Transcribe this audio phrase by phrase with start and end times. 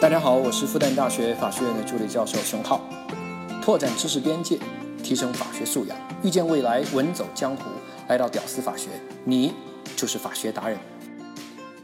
[0.00, 2.80] 大家好，我是复旦大学法学院的助理教授熊浩，
[3.60, 4.56] 拓展知识边界，
[5.02, 7.64] 提升法学素养，遇见未来，稳走江湖。
[8.06, 8.90] 来到屌丝法学，
[9.24, 9.52] 你
[9.96, 10.78] 就是法学达人。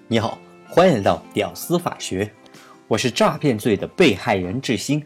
[0.06, 0.38] 你好，
[0.68, 2.30] 欢迎来到屌丝法学，
[2.86, 5.04] 我是诈骗罪的被害人志新。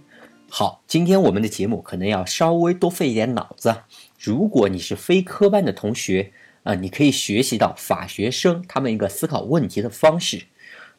[0.51, 3.75] 好，今天我们的节目可能要稍微多费一点脑子。
[4.21, 6.31] 如果你是非科班的同学
[6.63, 10.43] 啊，你可以学习到法学生他们一个思考问题的方式。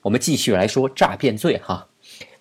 [0.01, 1.85] 我们继续来说诈骗罪哈。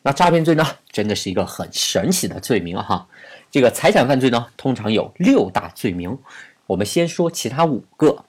[0.09, 3.07] 那诈骗罪呢，真的是一个很神奇的罪名哈。
[3.51, 6.19] 这个财产犯罪呢，通常有六大罪名。
[6.67, 8.25] 我们先说其他五个。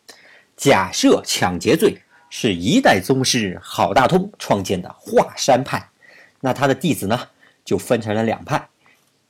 [0.57, 5.89] 假设抢劫罪是一代宗师郝大通创建的华山派，
[6.41, 7.17] 那他的弟子呢，
[7.63, 8.67] 就分成了两派：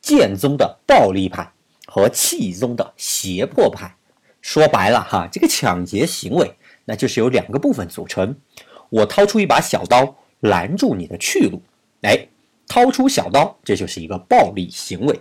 [0.01, 1.51] 剑宗的暴力派
[1.85, 3.95] 和气宗的胁迫派。
[4.41, 8.35] 说白了哈，这个抢劫行为，那就是由两个部分组成。
[8.89, 11.61] 我掏出一把小刀拦住你的去路，
[12.01, 12.27] 哎。
[12.69, 15.19] 掏出小刀，这就是一个暴力行为。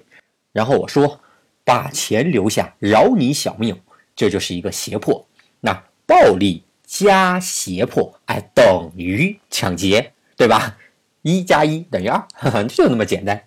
[0.53, 1.19] 然后我说，
[1.65, 3.81] 把钱留下，饶你小命，
[4.15, 5.27] 这就是一个胁迫。
[5.61, 10.77] 那暴力加胁迫，哎，等于抢劫，对吧？
[11.23, 12.23] 一加一等于二，
[12.69, 13.43] 就那么简单。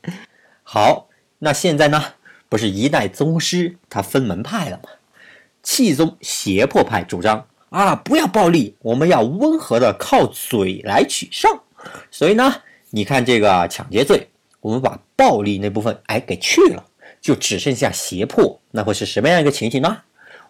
[0.64, 2.03] 好，那现在呢，
[2.50, 4.90] 不是一代宗师他分门派了吗？
[5.62, 11.59] 气宗胁迫派主张啊，不要暴力，我们要温和的靠嘴来取胜。
[12.09, 12.62] 所以呢。
[12.94, 14.28] 你看这个抢劫罪，
[14.59, 16.86] 我们把暴力那部分哎给去了，
[17.22, 20.02] 就只剩下胁迫，那会是什么样一个情形呢？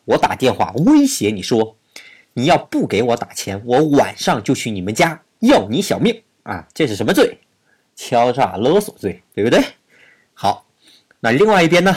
[0.05, 1.77] 我打电话威胁你说，
[2.33, 6.67] 你要不给我打钱，我晚上就去你们家要你小命啊！
[6.73, 7.37] 这是什么罪？
[7.95, 9.63] 敲诈勒索罪，对不对？
[10.33, 10.65] 好，
[11.19, 11.95] 那另外一边呢？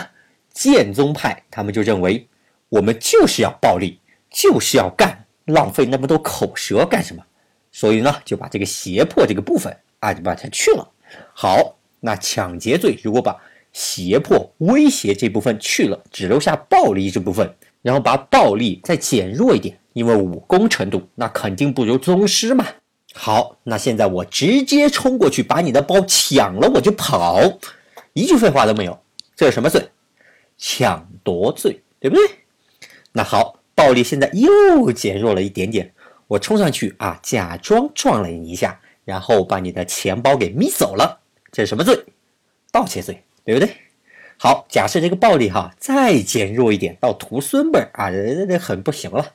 [0.52, 2.28] 剑宗派他们就认为，
[2.68, 3.98] 我们就是要暴力，
[4.30, 7.24] 就是要干，浪费那么多口舌干什么？
[7.72, 9.74] 所以呢，就把这个胁迫这个部分。
[10.04, 10.86] 啊，就把它去了。
[11.32, 13.34] 好，那抢劫罪如果把
[13.72, 22.66] 胁迫、威胁这部分去了，只留下暴力这部分，然后把暴力再减弱一点，因为武功程度那肯定不如宗师嘛。
[23.14, 27.40] 好，那现在我直接冲过去把你的包抢了，我就跑，
[28.12, 29.00] 一句废话都没有。
[29.34, 29.88] 这是什么罪？
[30.58, 32.24] 抢夺罪，对不对？
[33.12, 35.90] 那好，暴力现在又减弱了一点点，
[36.26, 38.78] 我冲上去啊，假装撞了你一下。
[39.04, 41.20] 然后把你的钱包给眯走了，
[41.52, 42.04] 这是什么罪？
[42.72, 43.74] 盗窃罪，对不对？
[44.36, 49.32] 好，假设这个暴力哈再减弱一点，到徒孙辈啊，这这很不行了。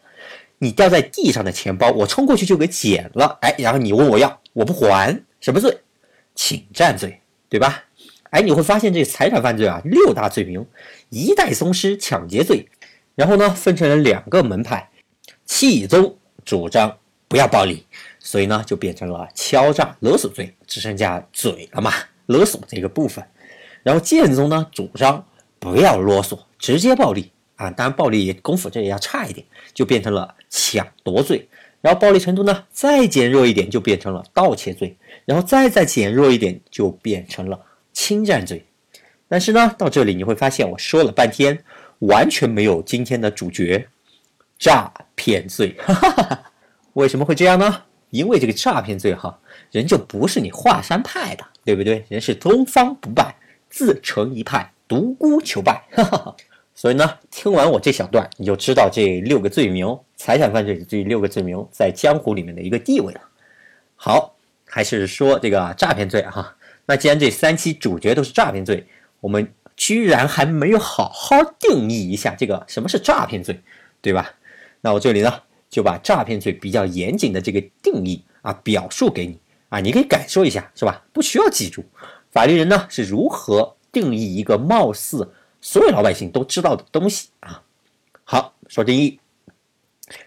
[0.58, 5.78] 你掉在地上的钱包，我冲过去就给捡了，哎，然后你问我要，我不还，什么罪？
[6.35, 7.85] 侵占罪，对吧？
[8.31, 10.66] 哎，你会发现这财产犯罪啊，六大罪名，
[11.09, 12.68] 一代宗师抢劫罪，
[13.16, 14.90] 然后呢分成了两个门派，
[15.46, 16.97] 气宗主张
[17.28, 17.85] 不要暴力。
[18.29, 21.91] 所以呢，就变成了敲诈勒索罪，只剩下嘴了嘛，
[22.28, 23.25] 勒索这个部分。
[23.81, 25.25] 然后剑宗呢，主张
[25.57, 31.50] 不要啰嗦，直接暴力啊，当然暴力功夫这也要差一点，就变成了抢夺罪。
[31.81, 34.96] 然后暴力程度呢，再减弱一点，就变成了盗窃罪。
[35.25, 37.59] 然后再再减弱一点，就变成了
[37.94, 38.63] 侵占罪。
[39.28, 41.63] 但是呢，到这里你会发现，我说了半天，
[42.01, 43.88] 完全没有今天的主角——
[44.59, 45.75] 诈骗罪。
[45.79, 46.44] 哈哈哈哈
[46.94, 47.85] 为什么会这样呢？
[48.09, 49.40] 因为这个诈骗罪哈，
[49.72, 52.06] 人就不是你华山派的，对不对？
[52.09, 53.36] 人是东方不败，
[53.70, 55.84] 自成一派，独孤求败。
[55.92, 56.36] 哈哈哈
[56.74, 63.22] 所以呢，听完我这小段，你就知道这六个罪名，财产犯罪这六个罪名在江湖里面的一个地位了。
[63.96, 66.56] 好，还是说这个诈骗罪哈。
[66.86, 68.88] 那既然这三期主角都是诈骗罪，
[69.20, 73.59] 我们居然还没有好好定义一下这个什么是诈骗罪，
[74.02, 74.31] 对吧？
[74.81, 75.41] 那我这里呢？
[75.69, 81.06] 就把诈骗罪比较严谨的这个定义啊表述给你啊，你可以感受一下，是吧？
[81.13, 81.84] 不需要记住，
[82.31, 85.31] 法律人呢是如何定义一个貌似
[85.62, 87.63] 所有老百姓都知道的东西啊？
[88.24, 89.19] 好，说定义：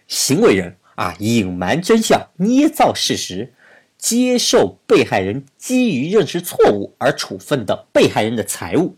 [0.07, 3.53] 行为人啊，隐瞒真相、捏造事实，
[3.99, 8.97] 接受被害人基于认识错误而处分的被害人的财物。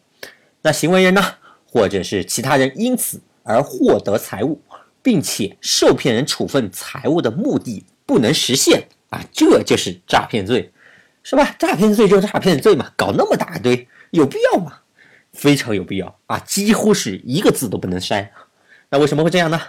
[0.62, 1.22] 那行为人呢，
[1.66, 4.60] 或者是其他人因此而获得财物。
[5.04, 10.72] 并且受骗人处分财物的目的不能实现啊，这就是诈骗罪，
[11.22, 11.54] 是吧？
[11.58, 14.78] 诈骗罪就是诈骗罪嘛，搞那么大一堆有必要吗？
[15.34, 18.30] 非常有必要啊，几乎是一个字都不能删。
[18.88, 19.60] 那为什么会这样呢？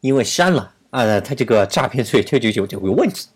[0.00, 3.28] 因为删了啊，他这个诈骗罪这就有这个问题。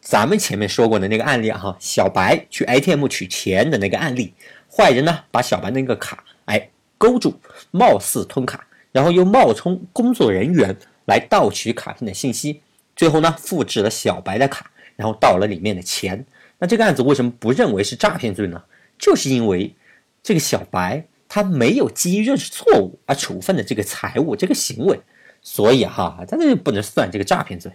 [0.00, 4.32] 咱们前面说过的那个案例哈，小白去 ATM 取钱的那个案例，
[4.70, 7.40] 坏人呢把小白那个卡哎勾住，
[7.72, 8.64] 貌似吞卡。
[8.92, 10.76] 然后又冒充工作人员
[11.06, 12.62] 来盗取卡片的信息，
[12.96, 16.24] 最后呢复制了小白的卡，然后盗了里面的钱。
[16.58, 18.62] 那这个案子为什么不认为是诈骗罪呢？
[18.98, 19.74] 就是因为
[20.22, 24.98] 这个小白他没有基于认识错误而处分的这个财物这个行为，
[25.40, 27.70] 所以哈，他这不能算这个诈骗罪。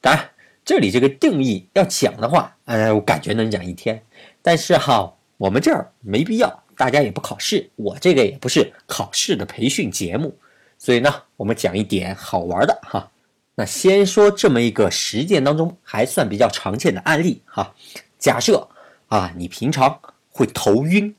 [0.00, 0.30] 当然，
[0.64, 4.02] 这里这个定义要讲的话，呃，我感觉能讲一天，
[4.42, 10.36] 但是哈，我们这儿没必要，大家也不考试，我这个也不是考试的培训节目，
[10.78, 13.10] 所以呢，我们讲一点好玩的哈。
[13.54, 17.74] 那先说这么一个实践当中还算比较常见的案例哈。
[18.18, 18.68] 假设
[19.08, 19.98] 啊，你平常
[20.30, 21.14] 会头晕，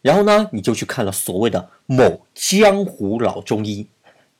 [0.00, 3.86] 然后呢，你就去看了所谓的某江湖老中医，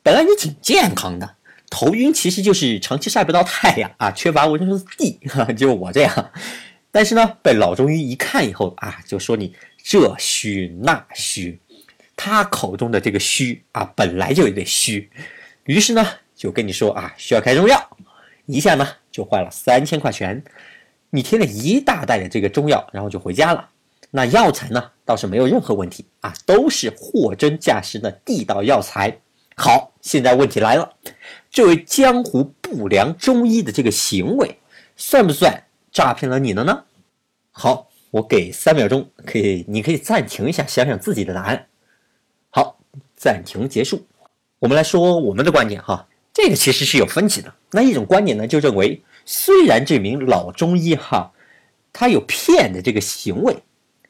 [0.02, 1.36] 本来你挺健康的，
[1.69, 5.20] 头晕其实就是长期晒不到太阳啊，缺乏维生素 D，
[5.54, 6.32] 就我这样。
[6.90, 11.58] 但是呢，被老中医一看以后啊，就说你这虚那虚，
[12.16, 15.10] 他口中的这个虚啊，本来就有点虚，
[15.64, 16.06] 于是呢。
[16.34, 17.96] 就跟你说啊，需要开中药，
[18.46, 20.42] 一下呢就花了三千块钱，
[21.10, 23.68] 你贴了一大袋的这个中药，然后就回家了。
[24.10, 29.16] 那药材呢倒是没有任何问题啊，都是货真价实的地道药材。
[29.56, 30.92] 好，现在问题来了，
[31.48, 34.58] 这位江湖不良中医的这个行为，
[34.96, 35.62] 算不算
[35.92, 36.82] 诈骗了你了呢？
[37.52, 41.66] 好，我给三秒钟，可以，你可以暂停一下，想想自己的答案。
[43.22, 44.04] 暂停结束，
[44.58, 46.08] 我们来说我们的观点哈。
[46.32, 47.54] 这个其实是有分歧的。
[47.70, 51.30] 那一种观点呢，就认为虽然这名老中医哈，
[51.92, 53.56] 他有骗的这个行为，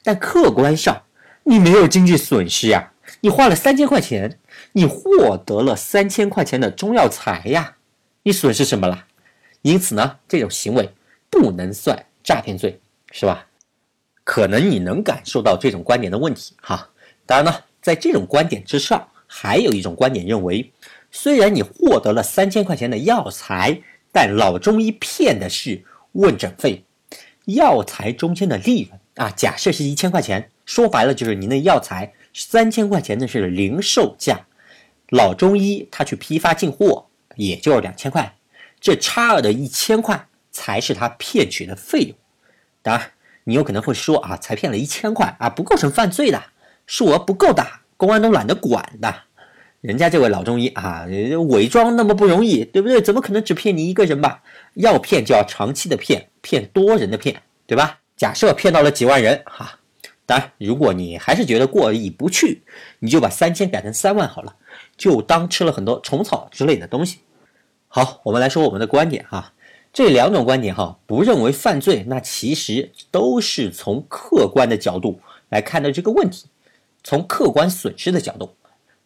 [0.01, 0.99] 但客观上
[1.43, 4.39] 你没有经济损失呀，你花了三千块钱，
[4.71, 7.75] 你获得了三千块钱的中药材呀，
[8.23, 9.05] 你损失什么了？
[9.61, 10.89] 因此呢，这种行为
[11.29, 12.79] 不能算诈骗罪，
[13.11, 13.45] 是吧？
[14.23, 16.89] 可能你能感受到这种观点的问题哈。
[17.27, 20.71] 当然呢，在这种观点之上，还有一种观点认为。
[21.15, 23.79] 虽然你获得了三千块钱的药材，
[24.11, 25.83] 但老中医骗的是
[26.13, 26.83] 问诊费，
[27.45, 34.47] 药材中间的利润啊，假设是一千块钱，说白了就是您的药材三千块钱的是零售价，
[35.09, 37.05] 老中医他去批发进货
[37.35, 38.35] 也就两千块，
[38.79, 42.15] 这差额的一千块才是他骗取的费用。
[42.81, 43.11] 当然，
[43.43, 46.43] 你有可能会说啊，才骗了一千块啊，不构成犯罪的，
[46.85, 49.13] 数额不够大，公安都懒得管的。
[49.81, 51.05] 人家这位老中医啊，
[51.49, 53.01] 伪装那么不容易，对不对？
[53.01, 54.41] 怎么可能只骗你一个人吧？
[54.75, 57.99] 要骗就要长期的骗，骗多人的骗，对吧？
[58.15, 59.79] 假设骗到了几万人，哈，
[60.25, 62.61] 当然，如果你还是觉得过意不去，
[62.99, 64.55] 你就把三千改成三万好了，
[64.95, 67.19] 就当吃了很多虫草之类的东西。
[67.89, 69.51] 好，我们来说我们的观点哈，
[69.91, 75.19] 这两种观点哈，不认为犯罪，那其实都是从客观的角度
[75.49, 76.45] 来看的这个问题，
[77.03, 78.55] 从客观损失的角度。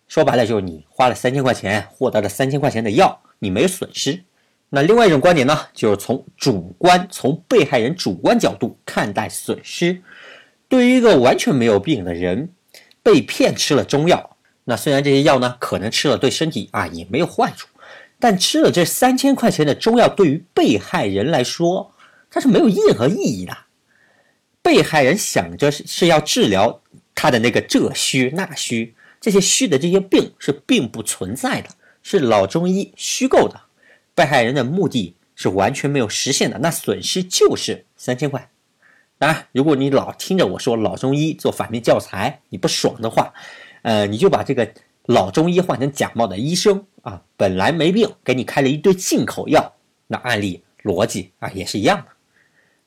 [0.08, 4.24] 说白了就是你花了三千块钱获得了三千块钱的药，你没有损失。
[4.70, 10.02] 那另外一种观点呢，就是从主观、从被害人主观角度看待损失。
[10.70, 12.50] 对于一个完全没有病的人，
[13.02, 17.68] 被骗吃了中药，那虽然这些药呢可能吃了对身体啊也没有坏处，
[18.20, 21.94] 但吃了这三千块钱的中药，对于被害人来说，
[22.30, 23.58] 它是没有任何意义的。
[24.62, 26.82] 被害人想着是是要治疗
[27.18, 28.94] 他的那个这虚那虚。
[29.20, 31.70] 这些虚的这些病是并不存在的，
[32.04, 33.60] 是老中医虚构的，
[34.14, 38.48] 被害人的目的是完全没有实现的，那损失就是三千块。
[39.18, 43.34] 当然，如果你老听着我说老中医做反面教材，你不爽的话，
[43.82, 44.72] 呃，你就把这个
[45.08, 49.74] 老中医换成假冒的医生啊，本来没病，给你开了一堆进口药，
[50.06, 52.06] 那案例逻辑啊也是一样的。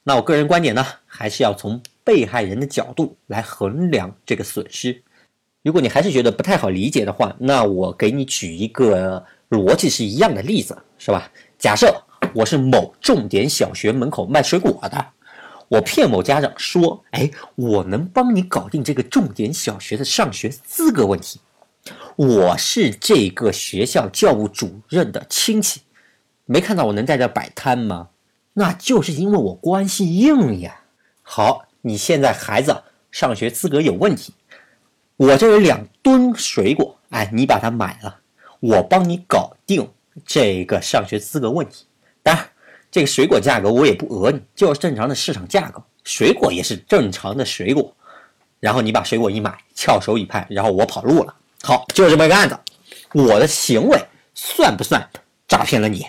[0.05, 5.03] 那我个人观点呢，还是要从被害人的角度来衡量这个损失。
[5.63, 11.31] 如果你还是觉得不太好理解的话，那我给你举一个逻辑是一样的例子，是吧？
[11.59, 12.03] 假设
[12.35, 15.07] 我是某重点小学门口卖水果的，
[15.69, 21.41] 我骗某家长说：“哎，我能帮你搞定这个重点小学的上学资格问题。
[22.17, 25.83] 我是这个学校教务主任的亲戚，
[26.47, 28.09] 没看到我能在这摆摊吗？
[28.55, 30.83] 那就是因为我关系硬呀。
[31.23, 34.35] 好，你现在孩子上学资格有问题。”
[35.17, 38.21] 我这有两吨水果，哎，你把它买了，
[38.59, 39.87] 我帮你搞定
[40.25, 41.85] 这个上学资格问题。
[42.23, 42.49] 当然，
[42.91, 47.95] 这个水果价格我也不讹你，就是正常的市场价格，水果也是正常的水果。
[48.61, 51.35] 然后你把水果一买，翘首以盼，然后我跑路了。
[51.63, 52.59] 好，就这么一个案子，
[53.13, 54.03] 我的行为
[54.35, 55.07] 算不算
[55.47, 56.07] 诈骗了你？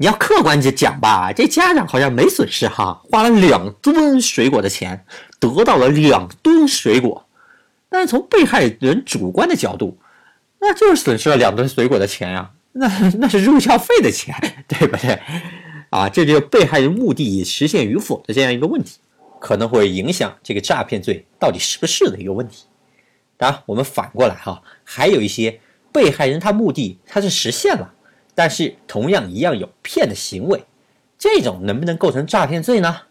[0.00, 5.04] 你要客观去讲吧，这家长好像没损失哈，花了两吨水果的钱，
[5.38, 7.26] 得到了两吨水果。
[7.90, 9.98] 但是从被害人主观的角度，
[10.58, 12.88] 那就是损失了两吨水果的钱呀，那
[13.18, 14.34] 那是入校费的钱，
[14.66, 15.20] 对不对？
[15.90, 19.00] 啊，这就是被害人目的实现与否的这样一个问题，
[19.38, 22.64] 可能会影响这个诈骗罪到底是不是的一个问题。
[23.36, 25.60] 当然，我们反过来哈，还有一些
[25.92, 27.92] 被害人他目的他是实现了，
[28.40, 30.64] 但是同样一样有骗的行为，
[31.18, 33.02] 这种能不能构成诈骗罪呢？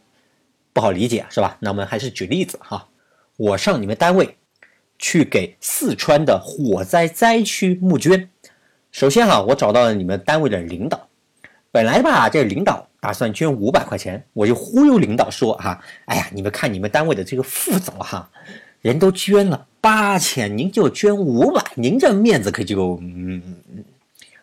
[0.73, 1.55] 不好理解是吧？
[1.59, 2.87] 那我们还是举例子哈，
[3.37, 4.37] 我上你们单位
[4.97, 8.27] 去给四川的火灾灾区募捐，
[8.91, 11.07] 首先哈，我找到了你们单位的领导。
[11.71, 18.27] 本来吧，这领导打算捐五百块钱，我就忽悠领导说哈，哎呀，你们看你们单位的这个副总哈，
[18.81, 23.43] 人都捐了八千，您就捐五百，您这面子可就嗯，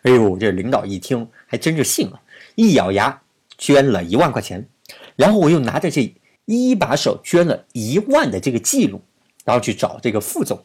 [0.03, 2.21] 哎呦，这领导一听还真是信了，
[2.55, 3.21] 一咬牙
[3.57, 4.67] 捐了一万块钱，
[5.15, 6.13] 然后我又拿着这
[6.45, 9.01] 一把手捐了一万的这个记录，
[9.45, 10.63] 然后去找这个副总，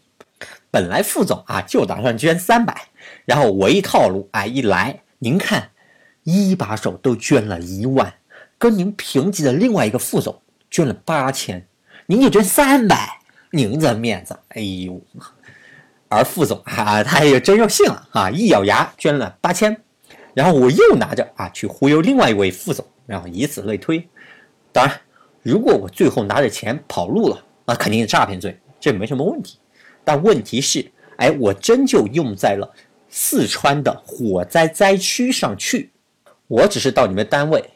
[0.71, 2.89] 本来副总啊就打算捐三百，
[3.25, 5.71] 然后我一套路哎一来，您看。
[6.25, 8.15] 一把手都捐了一万，
[8.57, 11.67] 跟您平级的另外一个副总捐了八千，
[12.07, 13.19] 您就捐三百，
[13.51, 15.03] 您这面子，哎呦！
[16.12, 19.76] 而副总 啊，他也真要信了啊，一咬牙捐了八千，
[20.35, 24.07] 然后我又拿着啊去忽悠另外一位副总，然后以此类推。
[24.73, 25.00] 当然，
[25.42, 29.59] 如果我最后拿着钱跑路了，那肯定是诈骗罪，这没什么问题。
[30.04, 32.71] 但问题是，哎，我真就用在了
[33.09, 35.90] 四川的火灾灾区上去。
[36.49, 37.71] 我只是到你们单位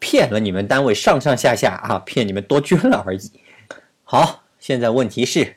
[0.00, 3.30] 骗了你们单位上上下下啊，骗你们多捐了而已。
[4.02, 5.56] 好，现在问题是，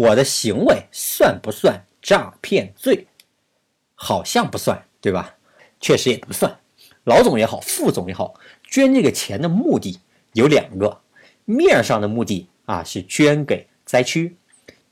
[0.00, 3.06] 我的行为算不算诈骗罪？
[3.94, 5.36] 好像不算，对吧？
[5.78, 6.58] 确实也不算。
[7.04, 8.32] 老总也好，副总也好，
[8.64, 10.00] 捐这个钱的目的
[10.32, 11.02] 有两个：
[11.44, 14.38] 面上的目的啊是捐给灾区，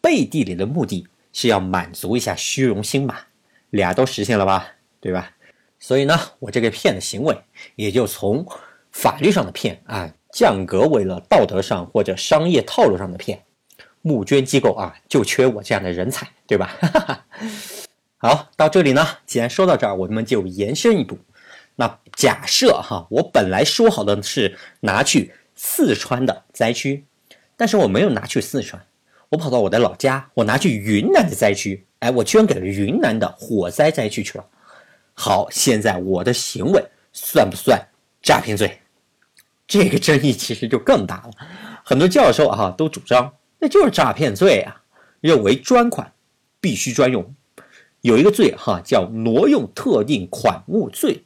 [0.03, 3.17] 背地里的目的是要满足一下虚荣心嘛。
[3.71, 4.75] 俩都实现了吧？
[5.01, 5.35] 对吧？
[5.79, 7.35] 所以呢，我这个骗的行为
[7.77, 8.47] 也就从
[8.93, 13.43] 法律上的骗啊，降格为了道德上或者商业套路上的骗。
[14.09, 16.75] 募捐机构啊，就缺我这样的人才，对吧？
[18.17, 21.19] 好，到这里呢，既然说到这儿，我们就延伸一步。
[21.77, 27.05] 那假设哈，我本来说好的是拿去四川的灾区，
[27.55, 28.83] 但是我没有拿去四川，
[29.29, 34.45] 我跑到我的老家，我拿去云南的灾区，哎，我捐给了云南的火灾灾区去了。
[35.15, 37.81] 好，现在我的行为算不算
[38.23, 38.81] 诈骗罪？
[39.69, 41.31] 这个争议其实就更大了。
[41.85, 44.83] 很多教授啊都主张那就是诈骗罪啊，
[45.21, 46.13] 认为专款
[46.61, 47.35] 必须专用。
[48.01, 51.25] 有一个罪哈叫挪用特定款物罪，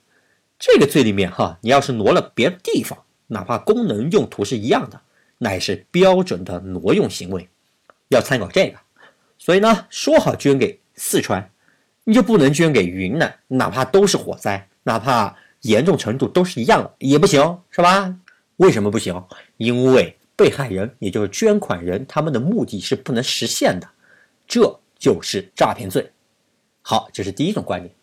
[0.58, 5.00] 这个罪里面哈，你要是挪了别的地方，哪怕功能用途是一样的，
[5.38, 7.48] 那也是标准的挪用行为，
[8.08, 8.78] 要参考这个。
[9.38, 11.48] 所以呢，说好捐给四川。
[12.04, 18.12] 你就不能捐给云南，哪怕都是火灾，哪怕严重程度都是一样的，也不行，是吧？
[18.56, 19.22] 为什么不行？
[19.56, 23.88] 因为被害人，也就是捐款人，他们的目的是不能实现的，
[24.44, 26.10] 这就是诈骗罪。
[26.82, 27.94] 好，这是第一种观点。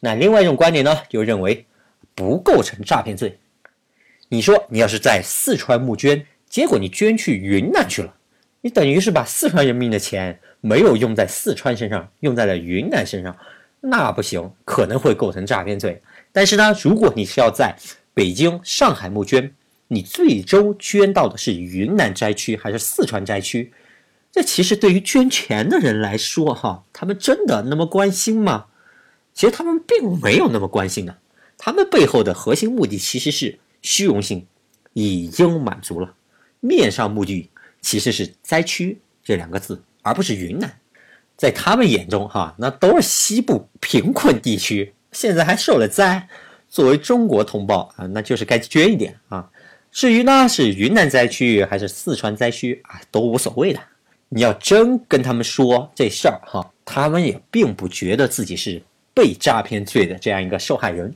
[0.00, 1.64] 那另外一种观点呢，就认为
[2.14, 3.38] 不构成诈骗罪。
[4.28, 8.14] 你说你要是在四川募捐，结果你捐去云南去了，
[8.60, 10.38] 你等于是把四川人民的钱。
[10.62, 13.36] 没有用在四川身上，用在了云南身上，
[13.80, 16.02] 那不行，可能会构成诈骗罪。
[16.32, 17.72] 但是呢，如果你是要在
[18.12, 19.54] 北京、上海募捐，
[19.88, 23.72] 你最终捐到的是云南灾区还是四川灾区？
[24.32, 28.66] 这其实对于捐钱的人来说，哈，他们真的那么关心吗？
[29.34, 31.18] 其实他们并没有那么关心啊，
[31.56, 34.46] 他们背后的核心目的其实是虚荣心，
[34.92, 36.14] 已经满足了。
[36.60, 37.50] 面上目的
[37.80, 39.82] 其实是灾区这两个字。
[40.02, 40.78] 而不是云南，
[41.36, 46.28] 在他们眼中，哈，那都是西部贫困地区，现在还受了灾。
[46.68, 49.50] 作为中国同胞啊，那就是该捐一点啊。
[49.96, 53.80] 至于呢，是云南灾区还是四川灾区啊，都无所谓的。
[54.28, 58.82] 你要真跟他们说这事儿，哈，他们也并不觉得自己是
[59.14, 61.14] 被诈骗罪的这样一个受害人。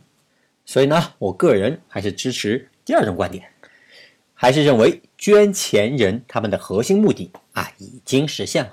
[0.64, 3.44] 所以呢，我个人还是支持第二种观点，
[4.32, 8.72] 还是认为捐钱人他们的核心目的啊，已经实现了。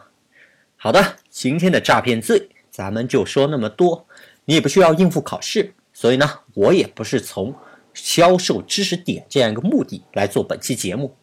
[0.77, 4.07] 好的，今天的诈骗罪咱们就说那么多。
[4.45, 7.53] 你也不需要应付考试，所以呢，我也不是从
[7.97, 11.15] 销售知识点这样一个目的来做本期节目。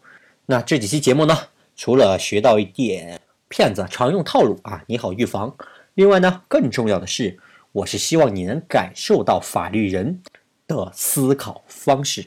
[0.47, 1.39] 那这几期节目呢，
[1.77, 5.57] 除了学到一点骗子常用套路啊，你好预防。
[5.95, 7.39] 另外呢，更重要的是，
[7.71, 10.21] 我是希望你能感受到法律人
[10.67, 12.27] 的思考方式，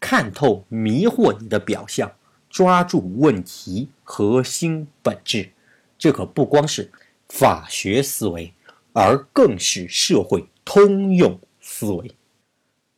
[0.00, 2.12] 看透迷惑你的表象，
[2.50, 5.52] 抓住问题核心本质。
[5.96, 6.90] 这可不光是
[7.28, 8.52] 法学思维，
[8.92, 12.10] 而更是社会通用思维。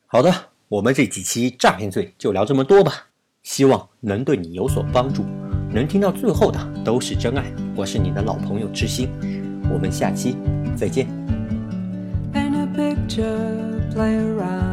[0.07, 2.93] 好的，我们这几期诈骗罪就聊这么多吧，
[3.43, 5.25] 希望能对你有所帮助。
[5.73, 7.51] 能听到最后的都是真爱。
[7.75, 9.09] 我是你的老朋友知心，
[9.73, 10.37] 我们下期
[10.77, 11.07] 再见。
[12.35, 14.69] And a picture, play around.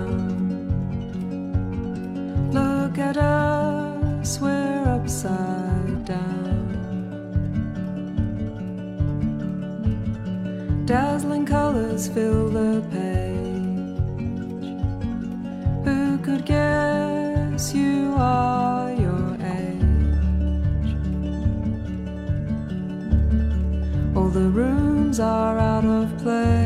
[16.26, 20.96] could guess you are your age.
[24.16, 26.65] All the rooms are out of place.